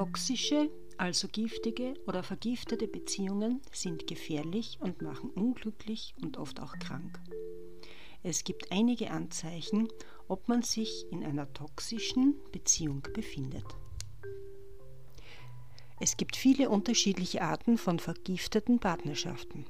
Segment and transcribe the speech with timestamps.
[0.00, 7.20] Toxische, also giftige oder vergiftete Beziehungen sind gefährlich und machen unglücklich und oft auch krank.
[8.22, 9.88] Es gibt einige Anzeichen,
[10.26, 13.66] ob man sich in einer toxischen Beziehung befindet.
[16.00, 19.66] Es gibt viele unterschiedliche Arten von vergifteten Partnerschaften.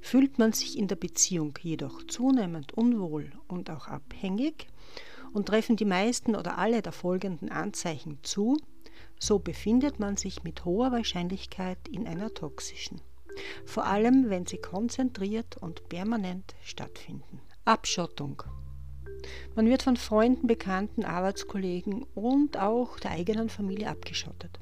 [0.00, 4.68] Fühlt man sich in der Beziehung jedoch zunehmend unwohl und auch abhängig
[5.32, 8.56] und treffen die meisten oder alle der folgenden Anzeichen zu,
[9.18, 13.00] so befindet man sich mit hoher Wahrscheinlichkeit in einer toxischen,
[13.64, 17.40] vor allem wenn sie konzentriert und permanent stattfinden.
[17.64, 18.42] Abschottung.
[19.54, 24.58] Man wird von Freunden, Bekannten, Arbeitskollegen und auch der eigenen Familie abgeschottet.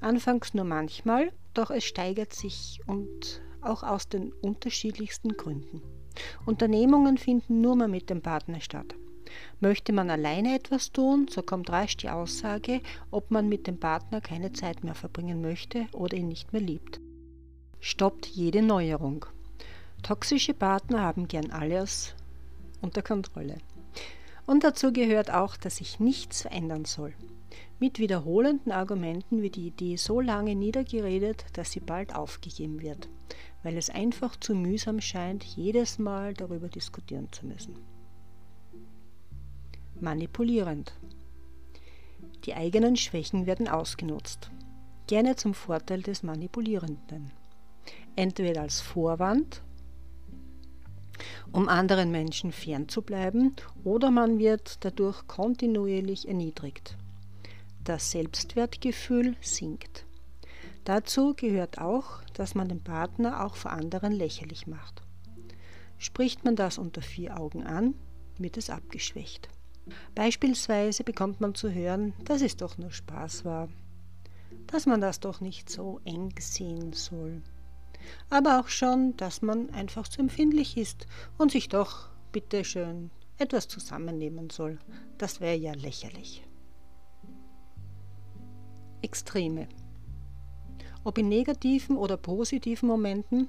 [0.00, 5.82] Anfangs nur manchmal, doch es steigert sich und auch aus den unterschiedlichsten Gründen.
[6.46, 8.94] Unternehmungen finden nur mehr mit dem Partner statt.
[9.60, 14.20] Möchte man alleine etwas tun, so kommt rasch die Aussage, ob man mit dem Partner
[14.20, 17.00] keine Zeit mehr verbringen möchte oder ihn nicht mehr liebt.
[17.80, 19.26] Stoppt jede Neuerung.
[20.02, 22.14] Toxische Partner haben gern alles
[22.80, 23.58] unter Kontrolle.
[24.46, 27.14] Und dazu gehört auch, dass sich nichts verändern soll.
[27.78, 33.08] Mit wiederholenden Argumenten wird die Idee so lange niedergeredet, dass sie bald aufgegeben wird,
[33.62, 37.74] weil es einfach zu mühsam scheint, jedes Mal darüber diskutieren zu müssen.
[40.00, 40.92] Manipulierend.
[42.44, 44.50] Die eigenen Schwächen werden ausgenutzt,
[45.06, 47.32] gerne zum Vorteil des Manipulierenden.
[48.16, 49.62] Entweder als Vorwand,
[51.52, 56.96] um anderen Menschen fernzubleiben, oder man wird dadurch kontinuierlich erniedrigt.
[57.84, 60.06] Das Selbstwertgefühl sinkt.
[60.84, 65.02] Dazu gehört auch, dass man den Partner auch vor anderen lächerlich macht.
[65.98, 67.94] Spricht man das unter vier Augen an,
[68.38, 69.48] wird es abgeschwächt.
[70.14, 73.68] Beispielsweise bekommt man zu hören, dass es doch nur Spaß war,
[74.66, 77.42] dass man das doch nicht so eng sehen soll,
[78.28, 81.06] aber auch schon, dass man einfach zu empfindlich ist
[81.38, 84.78] und sich doch, bitteschön, etwas zusammennehmen soll.
[85.18, 86.44] Das wäre ja lächerlich.
[89.02, 89.68] Extreme.
[91.02, 93.48] Ob in negativen oder positiven Momenten,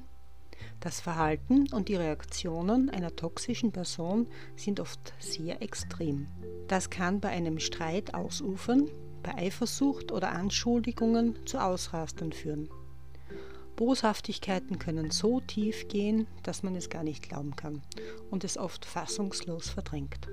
[0.80, 6.28] das Verhalten und die Reaktionen einer toxischen Person sind oft sehr extrem.
[6.68, 8.90] Das kann bei einem Streit ausufern,
[9.24, 12.70] bei Eifersucht oder Anschuldigungen zu Ausrastern führen.
[13.76, 17.82] Boshaftigkeiten können so tief gehen, dass man es gar nicht glauben kann
[18.30, 20.28] und es oft fassungslos verdrängt.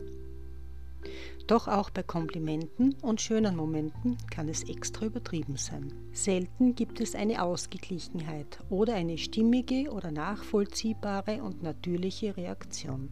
[1.48, 5.92] Doch auch bei Komplimenten und schönen Momenten kann es extra übertrieben sein.
[6.12, 13.10] Selten gibt es eine Ausgeglichenheit oder eine stimmige oder nachvollziehbare und natürliche Reaktion.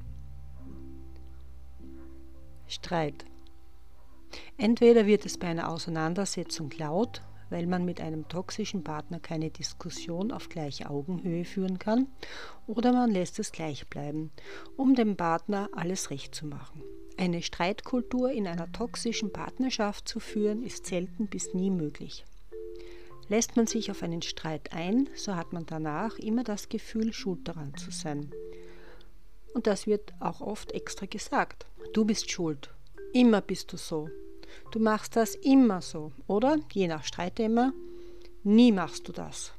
[2.68, 3.24] Streit.
[4.58, 10.32] Entweder wird es bei einer Auseinandersetzung laut weil man mit einem toxischen Partner keine Diskussion
[10.32, 12.08] auf gleicher Augenhöhe führen kann,
[12.66, 14.32] oder man lässt es gleich bleiben,
[14.76, 16.82] um dem Partner alles recht zu machen.
[17.18, 22.24] Eine Streitkultur in einer toxischen Partnerschaft zu führen, ist selten bis nie möglich.
[23.28, 27.48] Lässt man sich auf einen Streit ein, so hat man danach immer das Gefühl, schuld
[27.48, 28.30] daran zu sein.
[29.54, 31.66] Und das wird auch oft extra gesagt.
[31.94, 32.70] Du bist schuld.
[33.14, 34.10] Immer bist du so.
[34.70, 36.58] Du machst das immer so, oder?
[36.72, 37.72] Je nach Streitthema.
[38.44, 39.52] Nie machst du das.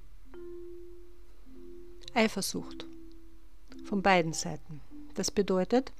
[2.13, 2.85] Eifersucht.
[3.83, 4.81] Von beiden Seiten.
[5.17, 5.91] Das bedeutet,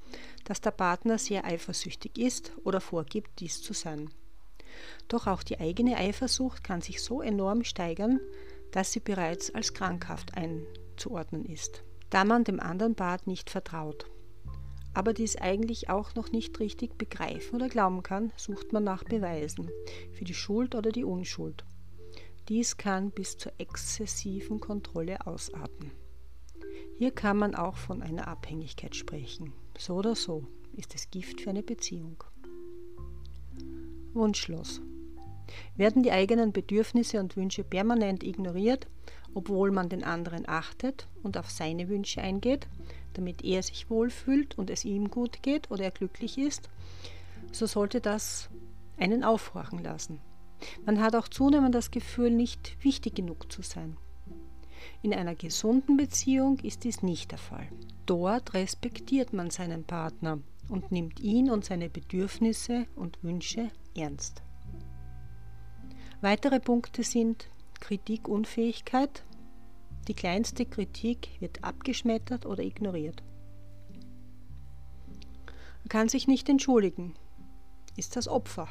[0.46, 4.10] dass der Partner sehr eifersüchtig ist oder vorgibt, dies zu sein.
[5.10, 8.22] Doch auch die eigene Eifersucht kann sich so enorm steigern,
[8.72, 14.08] dass sie bereits als krankhaft einzuordnen ist, da man dem anderen Part nicht vertraut
[14.98, 19.70] aber dies eigentlich auch noch nicht richtig begreifen oder glauben kann, sucht man nach Beweisen
[20.12, 21.64] für die Schuld oder die Unschuld.
[22.50, 25.92] Dies kann bis zur exzessiven Kontrolle ausarten.
[26.98, 29.54] Hier kann man auch von einer Abhängigkeit sprechen.
[29.78, 32.24] So oder so ist es Gift für eine Beziehung.
[34.14, 34.82] Wunschlos.
[35.76, 38.88] Werden die eigenen Bedürfnisse und Wünsche permanent ignoriert,
[39.36, 42.68] obwohl man den anderen achtet und auf seine Wünsche eingeht,
[43.14, 46.68] damit er sich wohlfühlt und es ihm gut geht oder er glücklich ist,
[47.52, 48.50] so sollte das
[48.98, 50.20] einen aufhorchen lassen.
[50.84, 53.98] Man hat auch zunehmend das Gefühl, nicht wichtig genug zu sein.
[55.02, 57.68] In einer gesunden Beziehung ist dies nicht der Fall.
[58.06, 60.40] Dort respektiert man seinen Partner
[60.70, 64.42] und nimmt ihn und seine Bedürfnisse und Wünsche ernst.
[66.22, 67.50] Weitere Punkte sind
[67.80, 69.24] Kritikunfähigkeit,
[70.08, 73.24] die kleinste Kritik wird abgeschmettert oder ignoriert.
[75.80, 77.16] Man kann sich nicht entschuldigen,
[77.98, 78.68] ist das Opfer,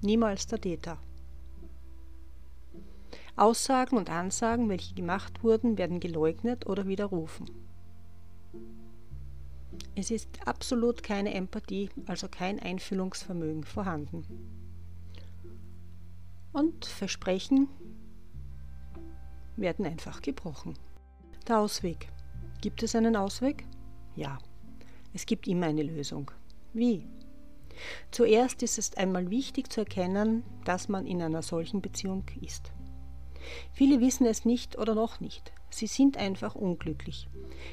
[0.00, 0.98] niemals der Täter.
[3.36, 7.50] Aussagen und Ansagen, welche gemacht wurden, werden geleugnet oder widerrufen.
[9.94, 14.24] Es ist absolut keine Empathie, also kein Einfühlungsvermögen vorhanden.
[16.52, 17.68] Und Versprechen
[19.56, 20.74] werden einfach gebrochen.
[21.46, 22.08] Der Ausweg.
[22.62, 23.66] Gibt es einen Ausweg?
[24.14, 24.38] Ja,
[25.12, 26.30] es gibt immer eine Lösung.
[26.72, 27.06] Wie?
[28.10, 32.72] Zuerst ist es einmal wichtig zu erkennen, dass man in einer solchen Beziehung ist.
[33.72, 35.52] Viele wissen es nicht oder noch nicht.
[35.70, 37.28] Sie sind einfach unglücklich.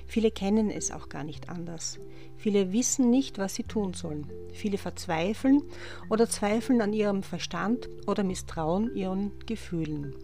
[0.08, 2.00] Viele kennen es auch gar nicht anders.
[2.38, 4.30] Viele wissen nicht, was sie tun sollen.
[4.52, 5.62] Viele verzweifeln
[6.10, 10.16] oder zweifeln an ihrem Verstand oder misstrauen ihren Gefühlen.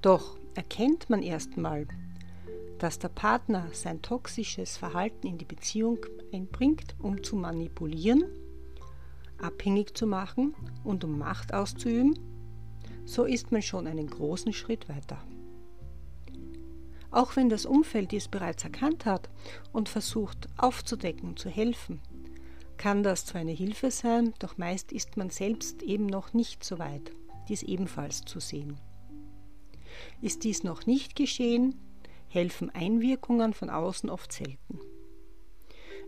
[0.00, 1.86] Doch erkennt man erstmal,
[2.78, 5.98] dass der Partner sein toxisches Verhalten in die Beziehung
[6.32, 8.24] einbringt, um zu manipulieren,
[9.38, 10.54] abhängig zu machen
[10.84, 12.18] und um Macht auszuüben,
[13.04, 15.18] so ist man schon einen großen Schritt weiter.
[17.10, 19.28] Auch wenn das Umfeld dies bereits erkannt hat
[19.72, 22.00] und versucht aufzudecken zu helfen,
[22.78, 26.78] kann das zwar eine Hilfe sein, doch meist ist man selbst eben noch nicht so
[26.78, 27.12] weit,
[27.48, 28.80] dies ebenfalls zu sehen.
[30.20, 31.78] Ist dies noch nicht geschehen,
[32.28, 34.80] helfen Einwirkungen von außen oft selten.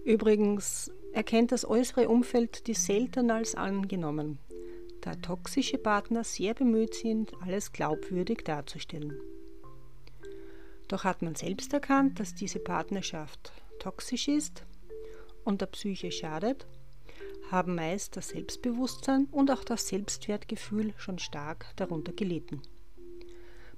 [0.05, 4.39] Übrigens erkennt das äußere Umfeld dies seltener als angenommen,
[5.05, 9.21] da toxische Partner sehr bemüht sind, alles glaubwürdig darzustellen.
[10.89, 14.65] Doch hat man selbst erkannt, dass diese Partnerschaft toxisch ist
[15.45, 16.67] und der Psyche schadet,
[17.51, 22.63] haben meist das Selbstbewusstsein und auch das Selbstwertgefühl schon stark darunter gelitten.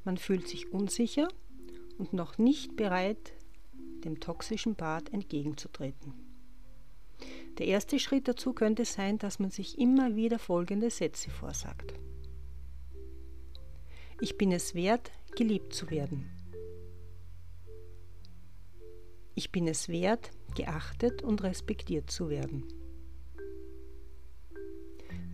[0.05, 1.27] Man fühlt sich unsicher
[1.99, 3.33] und noch nicht bereit,
[4.05, 6.26] dem toxischen Part entgegenzutreten.
[7.59, 11.95] Der erste Schritt dazu könnte sein, dass man sich immer wieder folgende Sätze vorsagt.
[14.21, 16.31] Ich bin es wert, geliebt zu werden.
[19.35, 22.65] Ich bin es wert, geachtet und respektiert zu werden.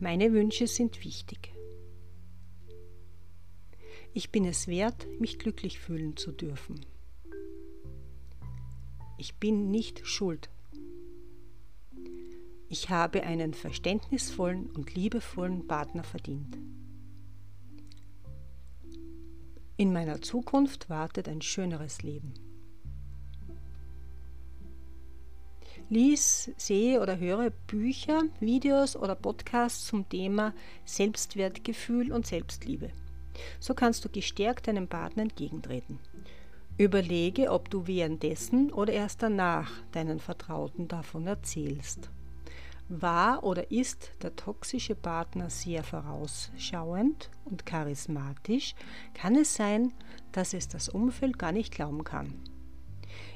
[0.00, 1.52] Meine Wünsche sind wichtig.
[4.12, 6.84] Ich bin es wert, mich glücklich fühlen zu dürfen.
[9.16, 10.50] Ich bin nicht schuld.
[12.72, 16.56] Ich habe einen verständnisvollen und liebevollen Partner verdient.
[19.76, 22.32] In meiner Zukunft wartet ein schöneres Leben.
[25.90, 30.54] Lies, sehe oder höre Bücher, Videos oder Podcasts zum Thema
[30.86, 32.88] Selbstwertgefühl und Selbstliebe.
[33.60, 35.98] So kannst du gestärkt deinem Partner entgegentreten.
[36.78, 42.08] Überlege, ob du währenddessen oder erst danach deinen Vertrauten davon erzählst.
[43.00, 48.74] War oder ist der toxische Partner sehr vorausschauend und charismatisch,
[49.14, 49.92] kann es sein,
[50.32, 52.34] dass es das Umfeld gar nicht glauben kann.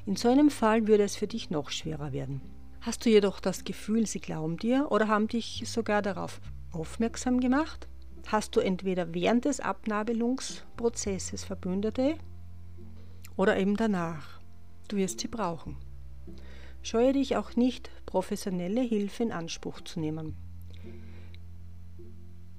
[0.04, 2.40] In so einem Fall würde es für dich noch schwerer werden.
[2.80, 6.40] Hast du jedoch das Gefühl, sie glauben dir oder haben dich sogar darauf
[6.72, 7.88] aufmerksam gemacht?
[8.26, 12.18] hast du entweder während des Abnabelungsprozesses Verbündete
[13.36, 14.40] oder eben danach.
[14.88, 15.76] Du wirst sie brauchen.
[16.86, 20.36] Scheue dich auch nicht, professionelle Hilfe in Anspruch zu nehmen.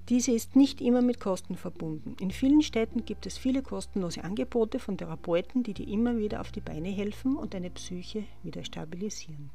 [0.10, 2.18] Diese ist nicht immer mit Kosten verbunden.
[2.20, 6.52] In vielen Städten gibt es viele kostenlose Angebote von Therapeuten, die dir immer wieder auf
[6.52, 9.50] die Beine helfen und deine Psyche wieder stabilisieren.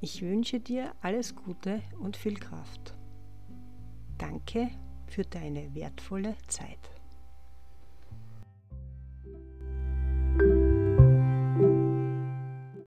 [0.00, 2.94] Ich wünsche dir alles Gute und viel Kraft.
[4.18, 4.70] Danke
[5.08, 7.01] für deine wertvolle Zeit.